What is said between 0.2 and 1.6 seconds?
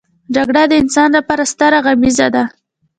جګړه د انسان لپاره